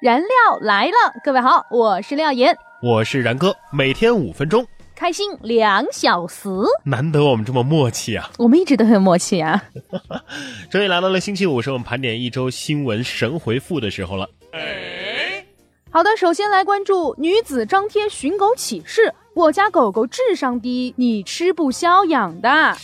[0.00, 4.66] 燃料来了，各位好，我是廖岩，我是然哥，每天五分钟，
[4.96, 6.48] 开心两小时，
[6.84, 8.30] 难得我们这么默契啊！
[8.38, 9.62] 我们一直都很默契啊！
[10.70, 14.26] 终于来到了星期五，是我们盘点一周新闻神回复的时候了。
[15.90, 22.74] 好的，首先来关注女子张贴寻狗启事：我家狗狗智商低，你吃不消养的。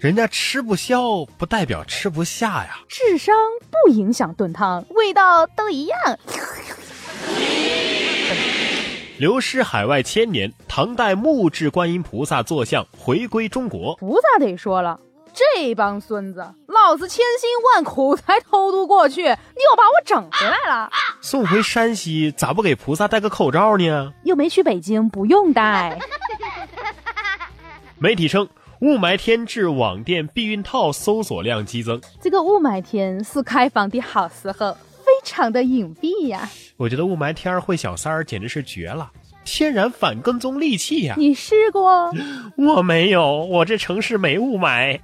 [0.00, 3.34] 人家吃不消不代表吃不下呀，智商
[3.68, 5.98] 不影响炖汤，味道都一样。
[9.18, 13.96] 流失海外千年，唐代木质观音菩萨坐像回归中国。
[13.96, 15.00] 菩萨得说了，
[15.34, 20.88] 这帮孙子，老子千辛万苦才偷渡过去，你又把我整回来了。
[21.20, 24.12] 送回山西咋不给菩萨戴个口罩呢？
[24.22, 25.98] 又没去北京，不用戴。
[27.98, 28.48] 媒体称。
[28.80, 32.00] 雾霾天致网店避孕套搜索量激增。
[32.20, 34.72] 这个雾霾天是开房的好时候，
[35.04, 36.48] 非常的隐蔽呀。
[36.76, 39.10] 我觉得雾霾天会小三儿简直是绝了，
[39.44, 41.16] 天然反跟踪利器呀。
[41.18, 42.08] 你试过？
[42.56, 45.00] 我没有，我这城市没雾霾。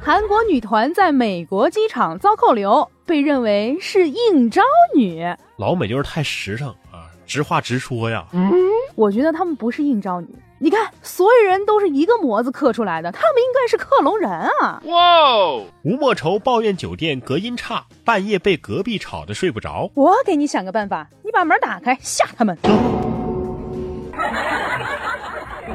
[0.00, 4.62] 韩国女团在美国机场遭扣留，被认为是应招
[4.94, 5.26] 女。
[5.58, 6.85] 老美就是太实诚啊，
[7.26, 8.24] 直话直说呀。
[8.32, 8.52] 嗯。
[8.94, 14.80] 我觉得他们不是应招女，你看，所有人都是一个模子刻出来的，他们应该是克隆人啊！
[14.86, 15.66] 哇哦！
[15.82, 19.90] 吴莫愁抱怨酒店隔音差，半夜被隔壁吵得睡不着。
[19.94, 22.56] 我给你想个办法，你把门打开吓他们。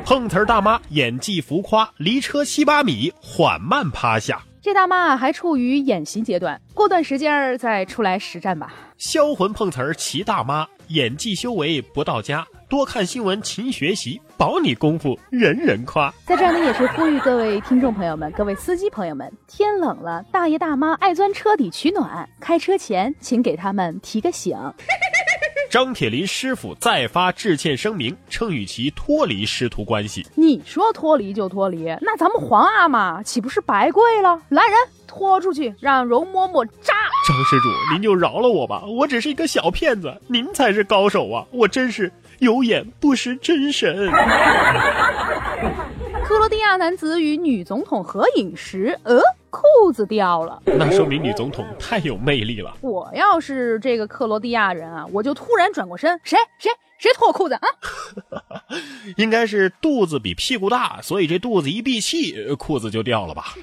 [0.03, 4.41] 碰瓷儿大妈演技浮夸，离车七八米缓慢趴下。
[4.63, 8.73] 这大妈还处于演习阶段，过段时间再出来实战吧。
[8.97, 12.45] 销魂碰瓷儿齐大妈，演技修为不到家。
[12.70, 16.14] 多看新闻，勤学习，保你功夫人人夸。
[16.25, 24.58] 在这儿呢，也是呼吁各位听众朋友们、各位司机朋友们，天冷了，大爷大妈爱钻车底取暖，开车前请给他们提个醒。
[25.70, 30.26] 张铁林师傅再发致歉声明，称与其脱离师徒关系。
[30.36, 34.42] 你说脱离就脱离，那咱们皇阿玛岂不是白跪了？
[34.49, 34.76] 来人，
[35.11, 36.94] 拖出去，让容嬷嬷扎。
[37.27, 42.10] 张施主，您就饶了我吧，我只是一个小骗子，您才是高手啊，我真是。
[42.39, 44.10] 有眼不识真神。
[46.23, 49.21] 克罗地亚男子与女总统合影时，呃，
[49.52, 50.60] 裤子掉了。
[50.66, 52.76] 那说明女总统太有魅力了。
[52.82, 57.61] 我要是这个克罗地亚人啊，我就突然转过身，谁谁谁脱我裤子啊？
[59.17, 63.54] 应该是肚子比屁股大，所以这肚子一闭气，裤子就掉了吧。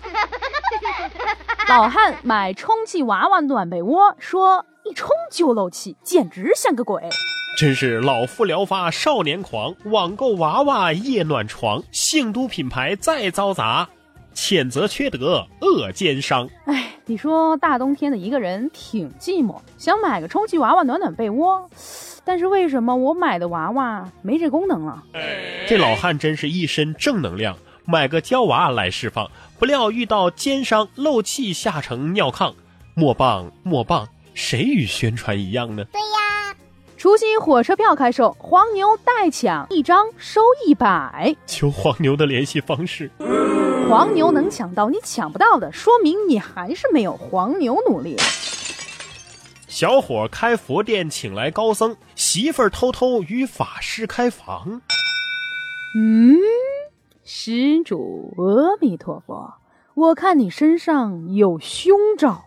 [1.69, 7.03] 老汉买充气娃娃暖被窝，说一充就漏气，简直像个鬼。
[7.59, 13.87] 真是老夫聊发少年狂，网购娃娃夜暖床，性都品牌再遭砸，
[14.35, 16.49] 谴责缺德恶奸商。
[16.65, 21.69] 哎，你说大冬天的一个人挺寂寞，想买个充气娃娃暖暖被窝，
[22.25, 25.03] 但是为什么我买的娃娃没这功能了？
[25.69, 27.55] 这老汉真是一身正能量，
[27.91, 32.53] 买个娇娃来释放，不料遇到奸商漏气下成尿炕，
[32.95, 35.83] 莫棒莫棒，谁与宣传一样呢？
[35.87, 36.55] 对呀。
[36.99, 41.35] 除夕火车票开售，黄牛代抢一张收一百。
[41.47, 43.11] 求黄牛的联系方式。
[43.89, 48.19] 黄牛能抢到，你抢不到的，说明你还是没有黄牛努力。
[49.67, 54.83] 小伙开佛店请来高僧，媳妇儿偷偷与法师开房。
[55.97, 56.37] 嗯，
[57.31, 59.53] 施主阿弥陀佛，
[59.93, 62.43] 我看你身上有凶兆。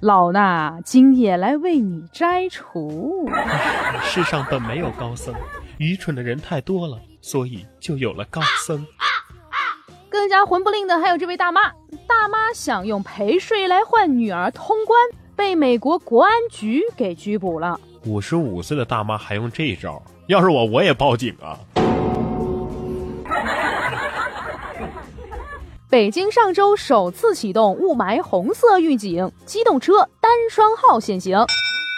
[0.00, 3.30] 老衲今夜来为你摘除。
[4.04, 5.34] 世上本没有高僧，
[5.78, 8.86] 愚蠢的人太多了，所以就有了高僧。
[10.10, 11.70] 更加魂不吝的还有这位大妈，
[12.06, 15.00] 大妈想用陪睡来换女儿通关，
[15.34, 17.80] 被美国国安局给拘捕了。
[18.04, 21.58] 五十五岁的大妈还用这招，要是我我也报警啊。
[25.96, 31.38] 北京上周首次启动雾霾红色预警，机动车单双号限行。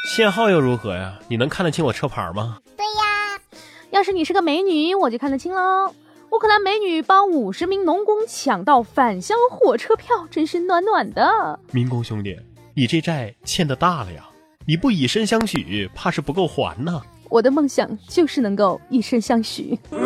[0.09, 1.19] 限号又如何呀？
[1.27, 2.59] 你能看得清我车牌吗？
[2.77, 3.61] 对呀，
[3.91, 5.93] 要是你是个美女，我就看得清喽。
[6.31, 11.59] 乌克兰美女帮五十名农工抢到返乡火车票，真是暖暖的。
[11.73, 12.39] 民工兄弟，
[12.75, 14.29] 你这债欠的大了呀！
[14.65, 17.03] 你不以身相许，怕是不够还呢。
[17.29, 19.77] 我的梦想就是能够以身相许。
[19.91, 19.99] 好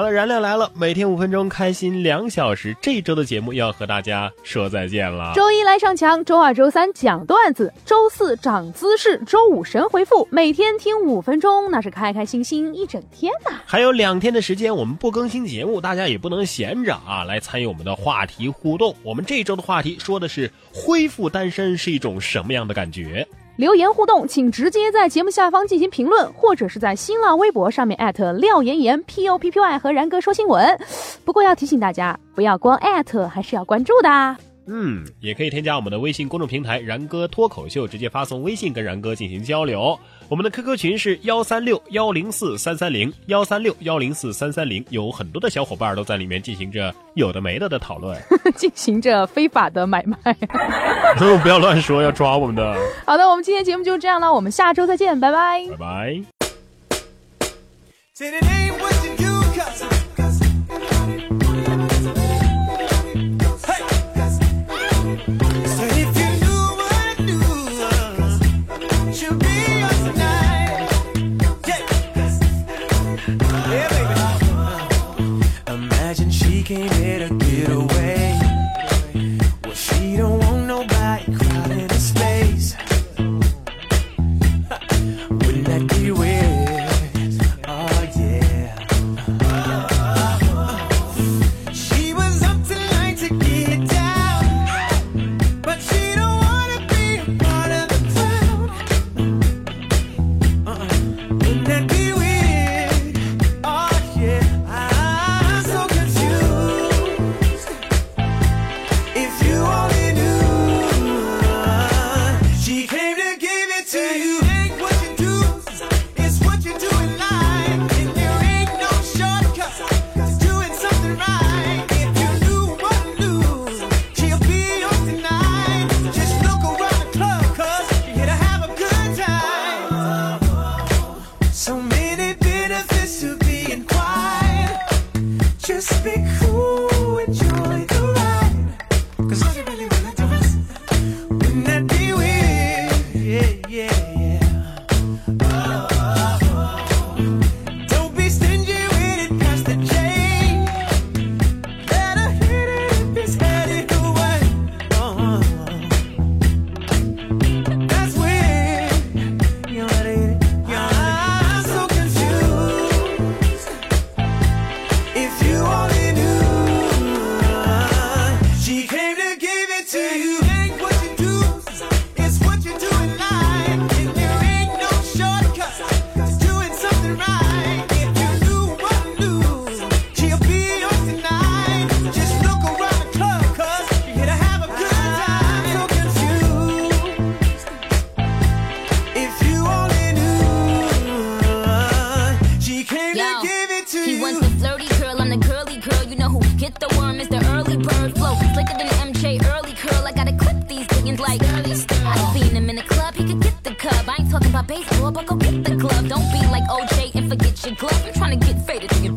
[0.00, 2.74] 好了，燃料来了，每天五分钟，开心两小时。
[2.80, 5.34] 这周的节目要和大家说再见了。
[5.34, 10.26] 周一来上墙，周二、周三讲段子，周四长姿势，周五神回复。
[10.30, 13.60] 每天听五分钟，那是开开心心一整天呐。
[13.66, 18.96] 还有两天的时间，我们不更新节目，大家也不能闲着啊，来参与我们的话题互动。
[19.02, 23.28] 我们这周的话题说的是恢复单身是一种什么样的感觉？
[23.60, 30.80] 留言互动，请直接在节目下方进行评论，或者是在新浪微博上面艾特廖妍妍 P O P P Y 和然哥说新闻。
[31.26, 34.49] 不过要提醒大家，不要光艾特，还是要关注的。
[34.72, 39.98] 嗯，也可以添加我们的微信公众平台“然哥脱口秀”，直接发送微信跟然哥进行交流。
[40.28, 48.16] 我们的 QQ 群是幺三六幺零四三三零幺三六幺零四三三零，有很多的小伙伴都在里面进行着有的没的的讨论，
[48.54, 50.16] 进行着非法的买卖。
[51.42, 52.76] 不要乱说，要抓我们的。
[53.04, 56.22] 好的，我们今天节目就这样了，我们下周再见，拜拜，拜拜。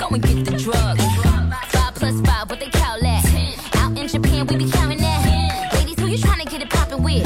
[0.10, 0.98] Go and get the drug.
[1.72, 3.24] Five plus five, what they call that?
[3.76, 5.74] Out in Japan, we be counting that.
[5.74, 7.24] Ladies, who you trying to get it poppin' with?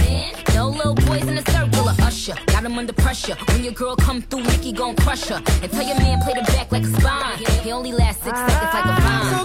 [0.54, 2.36] No little boys in the circle of Usher.
[2.48, 3.36] Got them under pressure.
[3.50, 5.42] When your girl come through, Nicky gon' crush her.
[5.62, 7.38] And tell your man play the back like a spine.
[7.64, 9.37] He only lasts six seconds like a vine.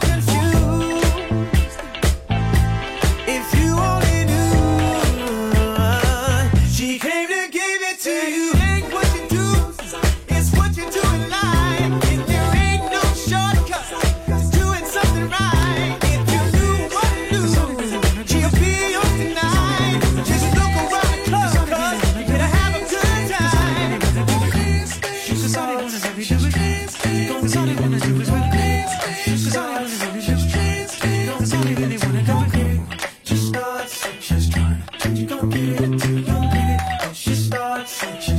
[38.03, 38.32] Sanchez.